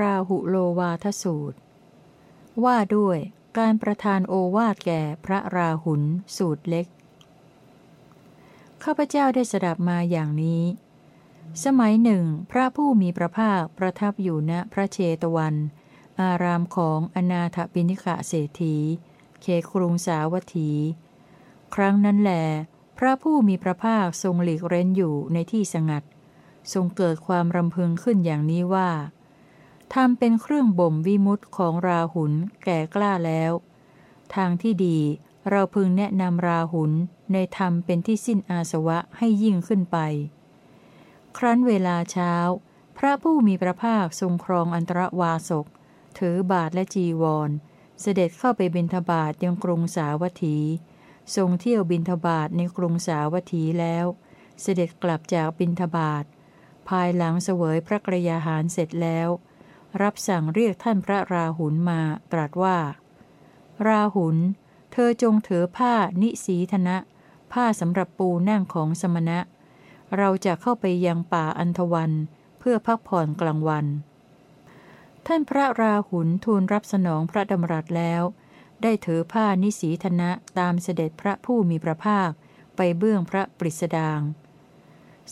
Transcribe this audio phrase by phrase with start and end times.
[0.00, 1.58] ราหุโลวาทสูตร
[2.64, 3.18] ว่าด้วย
[3.58, 6.02] การประทานโอวาทแก่พระราหุล
[6.36, 6.86] สูตรเล็ก
[8.84, 10.62] ข้าพเจ้าได้สดับมาอย่างนี้
[11.64, 15.54] สมัยหนึ่ง พระผู้มีพระภาคประทับอยู่ณพระเชตวัน
[16.20, 18.76] อารามของอนาถปิณิกะเศรษฐี
[19.40, 20.70] เขครุงสาวัตถี
[21.74, 22.32] ครั้งนั้นแหล
[22.98, 26.02] พระผู้มีพระภาคทรงหลีกเร้นอยู่ในที่สงัด
[26.72, 28.90] ทรงเกิดความรำพึงขึ้นอย่างนี้ว่า
[29.94, 32.32] ทำเป็นเครื่องบ่มวิมุตของราหุล
[32.64, 33.52] แก่กล้าแล้ว
[34.34, 34.98] ทางที่ดี
[35.50, 36.92] เราพึงแนะนำราหุล
[37.32, 39.98] ในธรรมเป็นที่สิ้นอาสวะให้ยิ่งขึ้นไป
[41.36, 42.34] ครั้นเวลาเช้า
[42.98, 45.66] พระผู้มีพระภาคทรงครองอันตรวาสก
[46.18, 47.50] ถือบาทและจีวร
[48.00, 50.58] เสด็จเข้าไปบิณฑบาตยังกรุงสาวัตถี
[51.36, 54.06] ทรงเที่ยวบิณฑบาตในกรุงสาวัตถีแล้ว
[54.60, 56.24] เสด็จกลับจากบิณฑบาต
[56.88, 59.28] ภายหลังเสวยพระกรยาหารเสร็จแล้ว
[60.02, 62.00] รับสั่งเรียกท่านพระราหุลมา
[62.32, 62.78] ตรัสว่า
[63.86, 64.36] ราหุล
[64.92, 66.96] เธอจงถือผ้านิสีธนะ
[67.52, 69.38] ผ้าสำหรับปูนั่งของสมณะ
[70.16, 72.12] เราจะเข้าไปยังป่าอันทวัน
[72.58, 73.86] เพื่อพักผ่อนกลางวัน
[75.26, 78.22] ท่านพระราหุลทูลรับสนองพระดำรัสแล้ว
[78.82, 82.30] ได้ถือผ้านิสีธนะตามเสด็จพระผู้มีพระภาค
[82.76, 84.20] ไปเบื้องพระปริสดาง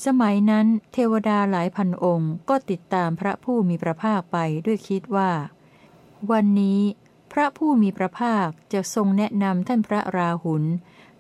[0.05, 5.31] สมัยนั้นเทวดาหลายพันองค์ก็ติดตามพระผู้มีพระภาคไปด้วยคิดว่า
[6.31, 6.81] วันนี้
[7.33, 10.65] พระผู้มีพระภาคจะทรงแนะนำท่านพระราหุล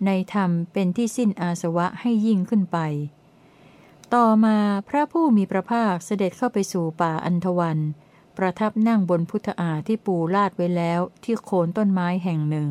[0.06, 2.78] ในธรรมเป็นที่สิ้นอาสวะให้ยิ่งขึ้นไป
[4.14, 4.56] ต่อมา
[4.89, 7.78] พระผู้มีพระภาคเสด็จเข้าไปสู่ป่าอันทวัน
[8.36, 12.69] ประทับนั่งบนพุทธาที่ปูลาดไว้แล้วที่โคนต้นไม้แห่งหนึ่ง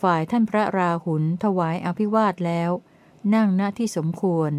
[0.00, 2.70] ฝ่ายท่านพระราหุลถวายอภิวาทแล้ว
[3.34, 4.52] นั่งณที่สมควร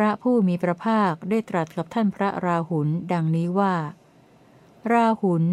[0.00, 3.74] พระผู้มีพระภาคได้ตรัสกับท่านพระราหุลดังนี้ว่า
[4.92, 5.44] ราหุล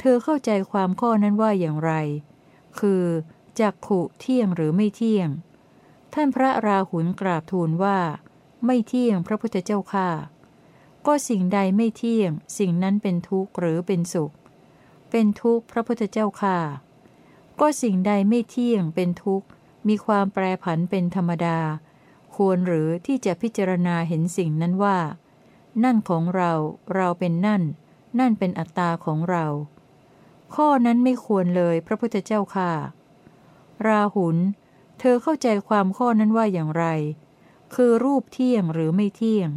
[0.00, 1.92] เธอเข้าใจความข้อนั้นว่าอย่างไร
[2.80, 3.04] คือ
[3.60, 5.28] จักขุเที่ยงหรือไม่เที่ยง
[6.14, 7.98] ท่านพระราหุลกราบทูลว่า
[8.66, 10.08] ไม่เที่ยงพระพุทธเจ้าค่า
[11.06, 14.32] ก็สิ่งใดไม่เที่ยง สิ่งนั้นเป็นทุกข์หรือเป็นสุข
[15.10, 16.58] เป็นทุกข์พระพุทธเจ้าค่า
[17.60, 19.46] ก็สิ่งใดไม่เที่ยงเป็นทุกข์
[19.88, 21.58] มีความแปรผันเป็นธรรมดา
[22.36, 24.98] ควรหรือที่จะพิจารณาเห็นสิ่งนั้นว่า
[25.84, 26.52] นั่นของเรา
[26.94, 27.62] เราเป็นนั่น
[28.18, 29.46] นั่นเป็นอัตตาของเรา
[30.54, 32.72] ข้อนั้นไม่ควรเลยพระพุทธเจ้าค่ะ
[33.86, 34.36] ราหุล
[34.98, 36.84] เธอเข้าใจความข้อนั้นว่าอย่างไร
[37.74, 39.48] คือรูปเที่ยงหรือไม่เที่ยง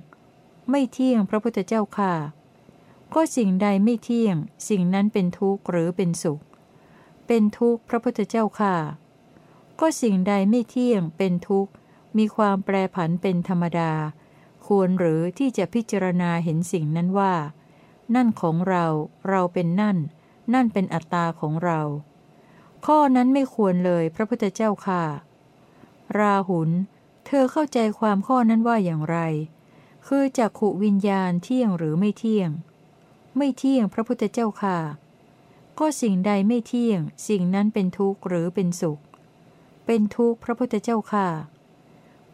[0.69, 2.13] ไม่เที่ยงพระพุทธเจ้าค่ะ
[3.13, 4.35] ก็สิ่งใดไม่เที่ยง
[4.69, 6.41] สิ่งนั้นเป็นทุกข์หรือเป็นสุข
[7.27, 8.75] เป็นทุกข์พระพุทธเจ้าค่ะ
[9.79, 11.71] ก็สิ่งใดไม่เที่ยงเป็นทุกข์
[12.17, 13.91] มีความแปรผันเป็นธรรมดา
[14.65, 17.33] ควรหรือที่จะพิจารณาเห็นสิ่งนั้นว่า
[18.15, 18.85] นั่นของเรา
[19.29, 19.97] เราเป็นนั่น
[20.53, 21.79] นั่นเป็นอัตตาของเรา
[22.85, 25.03] ข้อนั้นไม่ควรเลยพระพุทธเจ้าค่ะ
[26.17, 26.69] ราหุล
[27.25, 29.17] เธอเข้าใจความข้อนั้นว่าอย่างไร
[30.07, 32.49] คือจักขุวิญญาณเที่ยงหรือไม่เที่ยง
[33.37, 34.77] ไม่เที่ยงพระพุทธเจ้าค่ะ
[35.79, 38.99] ก็สิ่งใดไม่เที่ยง สิ่งนั้นเป็นทุกข์หรือเป็นสุข
[39.85, 41.27] เป็นทุกข์พระพุทธเจ้าค่ะ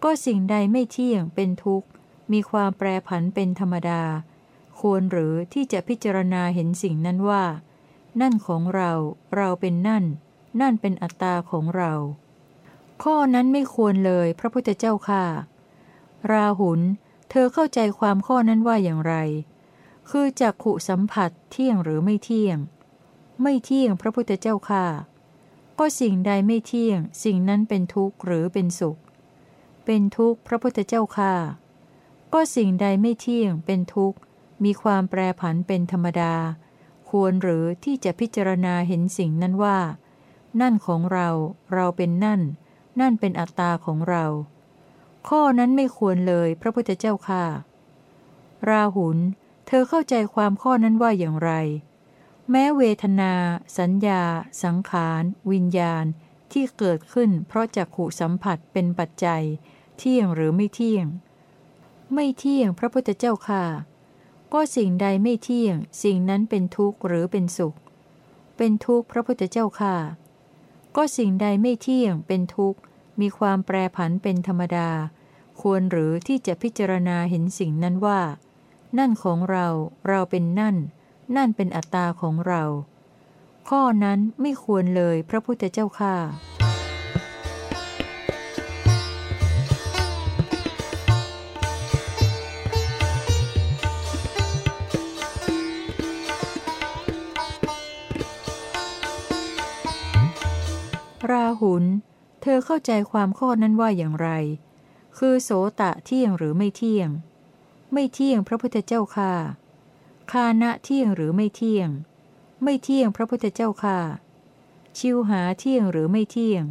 [0.03, 1.87] ก็สิ่งใดไม่เที่ยงเป็นทุกข์
[2.31, 4.03] มีความแปรผันเป็นธรรมดา
[4.79, 7.43] ควรหรือที่จะพิจารณาเห็นสิ่งนั้นว่า
[8.21, 8.91] นั่นของเรา
[9.35, 10.05] เราเป็นนั่น
[10.61, 11.93] นั่นเป็นอัตตาของเรา
[13.03, 15.25] ข้อนั้นไม่ควรเลยพระพุทธเจ้าค่ะ
[16.31, 16.81] ราหุล
[17.29, 19.13] เธอเข้าใจความข้อนั้นว่าอย่างไร
[20.09, 22.57] คือจักขุสัมผัสเที่ยงหรือไม่เที่ยง
[23.41, 24.85] ไม่เที่ยงพระพุทธเจ้าค่ะ
[25.79, 28.97] ก็สิ่งใดไม่เที่ยง สิ่งนั้นเป็นทุกข์หรือเป็นสุข
[29.85, 31.33] เป็นทุกข์พระพุทธเจ้าค่ะ
[32.33, 34.17] ก็สิ่งใดไม่เที่ยงเป็นทุกข์
[34.63, 36.33] มีความแปรผันเป็นธรรมดา
[37.09, 39.79] ควรหรือที่จะพิจารณาเห็นสิ่งนั้นว่า
[40.61, 41.29] นั่นของเรา
[41.73, 42.41] เราเป็นนั่น
[42.99, 44.25] นั่นเป็นอัตตาของเรา
[45.27, 47.45] ข้อนั้นไม่ควรเลยพระพุทธเจ้าค่ะ
[48.69, 49.17] ราหุล
[49.67, 51.51] เธอเข้าใจความข้อนั้นว่าอย่างไร
[52.49, 53.33] แม้เวทนา
[53.77, 54.23] สัญญา
[54.63, 56.05] สังขาร วิญญาณ
[56.51, 59.43] ที่เกิดขึ้นเพราะจักขู่สัมผัสเป็นปัจจัย
[60.01, 61.05] เที่ยงหรือไม่เที่ยง
[62.13, 63.65] ไม่เที่ยงพระพุทธเจ้าค่ะ
[64.53, 67.75] ก็สิ่งใดไม่เที่ยง สิ่งนั้นเป็นทุกข์หรือเป็นสุข
[68.57, 69.97] เป็นทุกข์พระพุทธเจ้าค่ะ
[70.95, 72.79] ก็สิ่งใดไม่เที่ยง เป็นทุกข์
[73.21, 74.89] มีความแปรผันเป็นธรรมดา
[75.61, 78.21] ควรหรือที่จะพิจารณาเห็นสิ่งนั้นว่า
[78.97, 79.67] นั่นของเรา
[80.07, 80.75] เราเป็นนั่น
[81.35, 82.63] นั่นเป็นอัตตาของเรา
[83.69, 86.15] ข้อนั้นไม่ควรเลยพระพุทธเจ้าค่ะ
[101.29, 101.83] ราหุล
[102.41, 104.29] เธอเข้าใจความข้อนั้นว่าอย่างไร
[105.17, 107.09] คือโสตะเที่ยงหรือไม่เที่ยง
[107.93, 109.33] ไม่เที่ยงพระพุทธเจ้าค่ะ
[110.31, 111.89] คานะเที่ยงหรือไม่เที่ยง
[112.63, 113.99] ไม่เที่ยงพระพุทธเจ้าค่ะ
[114.97, 116.63] ชิวหาเที่ยงหรือไม่เที่ยง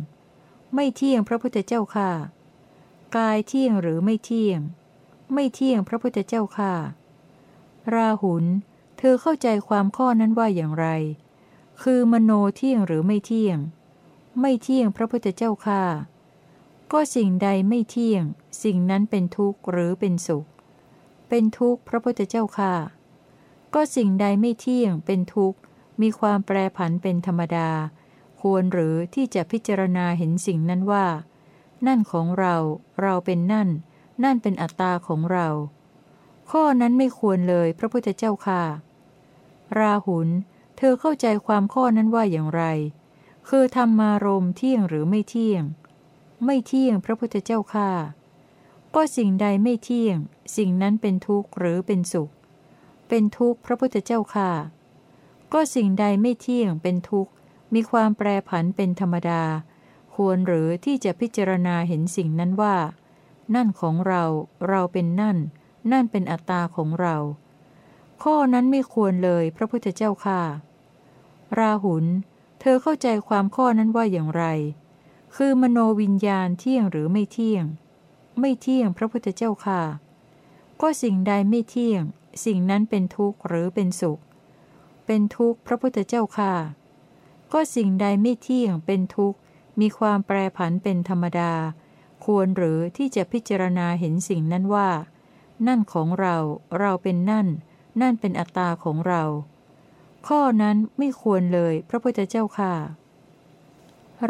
[0.75, 2.11] ไม่เที่ยงพระพุทธเจ้าค่ะ
[3.17, 4.61] กายเที่ยงหรือไม่เที่ยง
[5.35, 6.75] ไม่เที่ยงพระพุทธเจ้าค่ะ
[7.95, 8.45] ราหุล
[8.99, 10.87] เธอเข้าใจความข้อนั้นว่าอย่างไร
[11.83, 13.59] คือมโนเที่ยงหรือไม่เที่ยง
[14.39, 15.83] ไม่เที่ยงพระพุทธเจ้าค่ะ
[16.93, 18.25] ก็สิ่งใดไม่เที่ยง
[18.63, 20.47] สิ่งนั้นเป็นทุกข์หรือเป็นสุข
[21.29, 22.75] เป็นทุกข์พระพุทธเจ้าค่ะ
[23.75, 25.59] ก็สิ่งใดไม่เที่ยงเป็นทุกข์
[26.01, 27.71] มีความแปรผันเป็นธรรมดา
[28.41, 31.07] ควรหรือที่จะพิจารณาเห็นสิ่งนั้นว่า
[31.87, 32.57] นั่นของเรา
[33.03, 33.69] เราเป็นนั่น
[34.25, 35.49] นั่นเป็นอัตตาของเรา
[36.51, 38.63] ข้อนั้นไม่ควรเลยพระพุทธเจ้าค่ะ
[39.79, 40.29] ราหุล
[40.77, 42.63] เธอเข้าใจความข้อนั้นว่าอย่างไร
[43.55, 45.65] คือธรรมารมเที่ยงหรือไม่เที่ยง
[46.45, 47.91] ไม่เที่ยงพระพุทธเจ้าค่า
[48.95, 50.17] ก็สิ่งใดไม่เที่ยง
[50.57, 52.31] สิ่งนั้นเป็นทุกข์หรือเป็นสุข
[53.09, 54.51] เป็นทุกข์พระพุทธเจ้าค่า
[55.53, 57.33] ก็สิ่งใดไม่เที่ยงเป็นทุกข์
[57.75, 59.43] มีความแปรผันเป็นธรรมดา
[60.15, 62.77] ควรหรือที่จะพิจารณาเห็นสิ่งนั้นว่า
[63.55, 64.23] นั่นของเรา
[64.69, 65.39] เราเป็นนั่น
[65.93, 67.17] นั่นเป็นอัตตาของเรา
[68.23, 70.43] ข้อนั้นไม่ควรเลยพระพุทธเจ้าค่ะ
[71.59, 72.07] ราหุล
[72.61, 74.45] เธอเข้าใจความข้อนั้นว่าอย่างไร
[75.37, 77.65] คือมโนวิญญาณเที่ยงหรือไม่เที่ยง
[78.41, 79.83] ไม่เที่ยงพระพุทธเจ้าค่ะ
[80.81, 82.03] ก็สิ่งใดไม่เที่ยง
[82.45, 84.21] สิ่งนั้นเป็นทุกข์หรือเป็นสุข
[85.07, 86.55] เป็นทุกข์พระพุทธเจ้าค่ะ
[87.53, 89.39] ก็สิ่งใดไม่เที่ยงเป็นทุกข์
[89.81, 91.53] มีความแปรผันเป็นธรรมดา
[92.25, 94.91] ควรหรือที่จะพิจารณาเห็นสิ่งนั้นว่า
[95.67, 96.37] นั่นของเรา
[96.79, 97.49] เราเป็นนั่น
[98.01, 99.23] นั่นเป็นอัตตาของเรา
[100.29, 102.75] ข้อนั้นไม่ควรเลย พระพุทธเจ้าค่ะ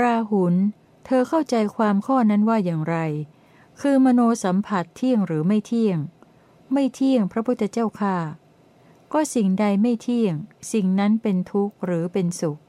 [0.00, 0.54] ราหุล
[1.04, 2.96] เธอเข้าใจความข้อนั้นว่าอย่างไร
[3.80, 5.98] คือมโนสัมผัสเที่ยงหรือไม่เที่ยง
[6.72, 8.16] ไม่เที่ยงพระพุทธเจ้าค่ะ
[9.12, 10.34] ก็สิ่งใดไม่เที่ยง
[10.72, 12.60] สิ่งนั้นเป็นทุกข์หรือเป็นสุข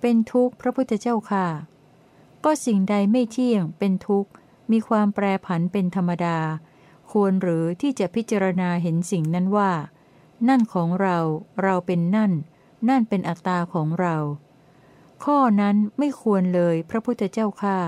[0.00, 1.46] เป็นทุกข์พระพุทธเจ้าค่ะ
[2.44, 4.30] ก็สิ่งใดไม่เที่ยง เป็นทุกข์
[4.70, 6.38] มีความแปรผันเป็นธรรมดา
[7.10, 9.72] ควรหรือที่จะพิจารณาเห็นสิ่งนั้นว่า
[10.48, 11.18] นั่นของเรา
[11.62, 12.32] เราเป็นนั่น
[12.88, 14.16] นั่นเป็นอัตตาของเรา
[15.24, 17.78] ข้อนั้นไม่ควรเลยพระพุทธเจ้าค่า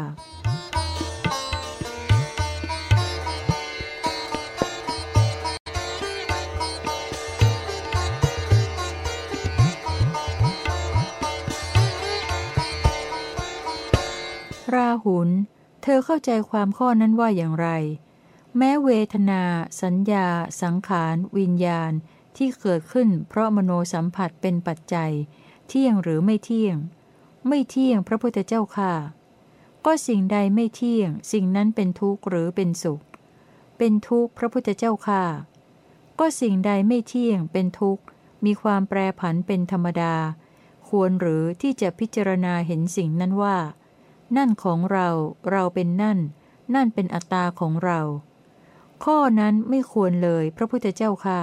[14.75, 15.29] ราหุล
[15.83, 17.69] เธอเข้าใจความข้อนั้นว่าอย่างไร
[18.57, 19.43] แม้เวทนา
[19.83, 20.29] สัญญา
[20.63, 21.93] สังขาร วิญญาณ
[22.37, 25.13] ที่เกิดขึ้นเพราะมโนสัมผัสเป็นปัจจัย
[25.69, 26.77] เที่ยงหรือไม่เที่ยง
[27.49, 28.95] ไม่เที่ยงพระพุทธเจ้าค่ะ
[29.85, 33.03] ก็สิ่งใดไม่เที่ยง สิ่งนั้นเป็นทุกข์หรือเป็นสุข
[33.79, 35.25] เป็นทุกข์พระพุทธเจ้าค่ะ
[36.19, 38.05] ก็สิ่งใดไม่เที่ยงเป็นทุกข์
[38.45, 40.15] มีความแปรผันเป็นธรรมดา
[40.89, 43.59] ควรหรือที่จะพิจารณาเห็นสิ่งนั้นว่า
[44.37, 45.09] นั่นของเรา
[45.51, 46.19] เราเป็นนั่น
[46.75, 48.01] นั่นเป็นอัตตาของเรา
[49.05, 51.41] ข้อนั้นไม่ควรเลยพระพุทธเจ้าค่ะ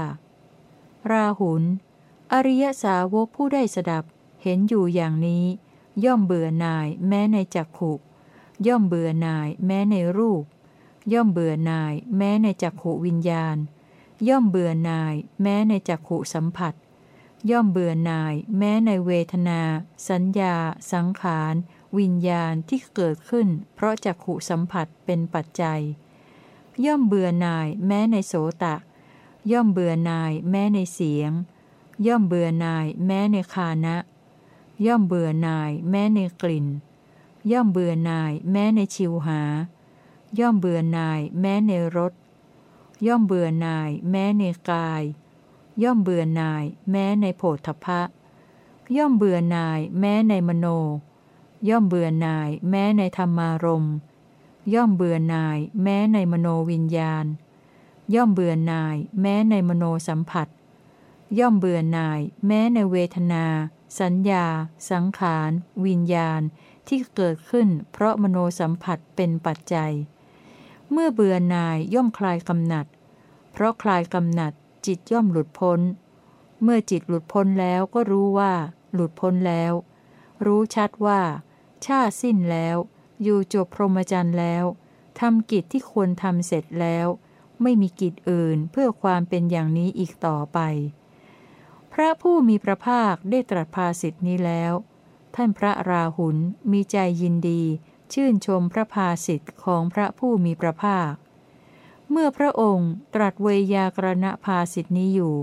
[1.09, 1.63] ราหุล
[2.31, 4.03] อริยสาวกผู้ได้สดับ
[4.43, 5.45] เห็นอยู่อย่างนี้
[6.05, 7.93] ย่อมเบื่อหน่ายแม้ในจักขุ
[8.67, 10.43] ย่อมเบื่อหน่ายแม้ในรูป
[11.13, 13.57] ย่อมเบื่อหน่ายแม้ในจักขุวิญญาณ
[14.27, 16.73] ย่อมเบื่อหน่ายแม้ในจักขุสัมผัส
[17.51, 19.61] ย่อมเบื่อหน่ายแม้ในเวทนา
[20.09, 20.55] สัญญา
[20.91, 21.53] สังขาร
[21.97, 25.81] วิญญาณที่เกิดขึ้น เพราะจักขุสัมผัสเป็นปัจจัย
[26.85, 28.75] ย่อมเบื่อหน่ายแม้ในโสตะ
[29.51, 31.31] ย่อมเบื่อหน่ายแม้ในเสียง
[32.07, 33.97] ย่อมเบื่อหน่ายแม้ในคานะ
[34.85, 36.67] ย่อมเบื่อหน่ายแม้ในกลิ่น
[37.51, 39.41] ย่อมเบื่อหน่ายแม้ในชิวหา
[40.39, 42.13] ย่อมเบื่อหน่ายแม้ในรส
[43.07, 45.03] ย่อมเบื่อหน่ายแม้ในกาย
[45.83, 48.01] ย่อมเบื่อหน่ายแม้ในโผฏฐพะ
[48.97, 50.67] ย่อมเบื่อหน่ายแม้ในมโน
[51.69, 53.85] ย่อมเบื่อหน่ายแม้ในธรรมารม
[54.73, 57.25] ย่อมเบื่อหน่ายแม้ในมโนวิญญาณ
[58.15, 60.47] ย่อมเบื่อหน่าย แม้ในมโนสัมผัส
[61.39, 63.45] ย่อมเบื่อหน่าย แม้ในเวทนา
[63.99, 64.45] สัญญา
[64.91, 65.51] สังขาร
[65.85, 66.41] วิญญาณ
[66.87, 69.91] ที่เกิดขึ้น เพราะมโนสัมผัสเป็นปัจจัย
[70.91, 72.85] เมื่อเบื่อหน่ายย่อมคลายกำหนัด
[73.51, 74.53] เพราะคลายกำหนัด
[74.85, 75.79] จิตย่อมหลุดพ้น
[76.63, 78.53] เมื่อจิตหลุดพ้นแล้วก็รู้ว่า
[78.93, 79.73] หลุดพ้นแล้ว
[80.45, 81.21] รู้ชัดว่า
[81.85, 82.77] ชาสิ้นแล้ว
[83.23, 84.65] อยู่จบพรหมจรรย์แล้ว
[85.19, 87.07] ทำกิจที่ควรทำเสร็จแล้ว
[87.63, 90.59] ไม่มีกิจอื่นเพื่อความเป็นอย่างนี้อีกต่อไป
[91.93, 94.73] พระผู้มีพระภาคได้ตรัสภาสิทธินี้แล้ว
[95.35, 96.37] ท่านพระราหุล
[96.71, 97.61] มีใจยินดี
[98.13, 101.13] ชื่นชมพระภาสิทธิ์ของพระผู้มีพระภาค
[102.09, 105.35] เมื่อพระองค์ตรัสเวยากรณภาสิทธินี้อยู่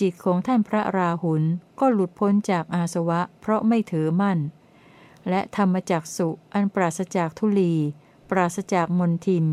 [0.00, 1.42] จิตของท่านพระราหุล
[1.80, 4.38] ก็หลุดพ้นจากอาสวะเพราะไม่ถือมั่น
[5.28, 7.74] และธรรมจักสุอันปราศจากทุลี
[8.30, 9.46] ปราศจากมนทิน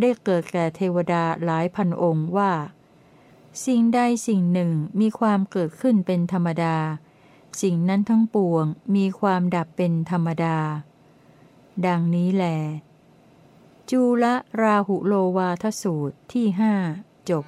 [0.00, 2.52] ได้เกิดแก่เทวดาหลายพันองค์ว่า
[3.66, 6.76] สิ่งใดสิ่งหนึ่งมีความเกิดขึ้นเป็นธรรมดา
[7.62, 8.64] สิ่งนั้นทั้งปวง
[8.96, 10.58] มีความดับเป็นธรรมดา
[11.86, 12.44] ดังนี้แหล
[13.90, 16.72] จูละราหุโลวาทสูตรที่ห้า
[17.28, 17.44] จบ